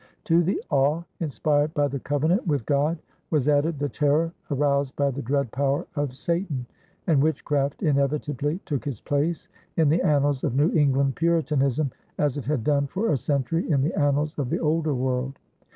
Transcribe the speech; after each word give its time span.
To 0.23 0.41
the 0.41 0.59
awe 0.71 1.03
inspired 1.19 1.75
by 1.75 1.87
the 1.87 1.99
covenant 1.99 2.47
with 2.47 2.65
God 2.65 2.97
was 3.29 3.47
added 3.47 3.77
the 3.77 3.87
terror 3.87 4.33
aroused 4.49 4.95
by 4.95 5.11
the 5.11 5.21
dread 5.21 5.51
power 5.51 5.85
of 5.95 6.15
Satan; 6.15 6.65
and 7.05 7.21
witchcraft 7.21 7.83
inevitably 7.83 8.61
took 8.65 8.87
its 8.87 8.99
place 8.99 9.47
in 9.77 9.89
the 9.89 10.01
annals 10.01 10.43
of 10.43 10.55
New 10.55 10.71
England 10.73 11.17
Puritanism 11.17 11.91
as 12.17 12.35
it 12.35 12.45
had 12.45 12.63
done 12.63 12.87
for 12.87 13.11
a 13.11 13.17
century 13.17 13.69
in 13.69 13.83
the 13.83 13.93
annals 13.93 14.39
of 14.39 14.49
the 14.49 14.57
older 14.57 14.95
world. 14.95 15.37